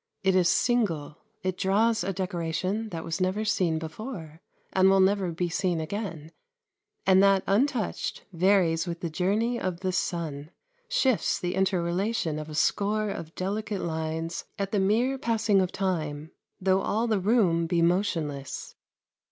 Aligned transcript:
It 0.23 0.33
is 0.33 0.49
single; 0.49 1.19
it 1.43 1.59
draws 1.59 2.03
a 2.03 2.11
decoration 2.11 2.89
that 2.89 3.03
was 3.03 3.21
never 3.21 3.45
seen 3.45 3.77
before, 3.77 4.41
and 4.73 4.89
will 4.89 4.99
never 4.99 5.31
be 5.31 5.47
seen 5.47 5.79
again, 5.79 6.31
and 7.05 7.21
that, 7.21 7.43
untouched, 7.45 8.25
varies 8.33 8.87
with 8.87 9.01
the 9.01 9.11
journey 9.11 9.59
of 9.59 9.81
the 9.81 9.91
sun, 9.91 10.49
shifts 10.89 11.37
the 11.39 11.53
interrelation 11.53 12.39
of 12.39 12.49
a 12.49 12.55
score 12.55 13.11
of 13.11 13.35
delicate 13.35 13.81
lines 13.81 14.45
at 14.57 14.71
the 14.71 14.79
mere 14.79 15.19
passing 15.19 15.61
of 15.61 15.71
time, 15.71 16.31
though 16.59 16.81
all 16.81 17.05
the 17.05 17.19
room 17.19 17.67
be 17.67 17.83
motionless. 17.83 18.73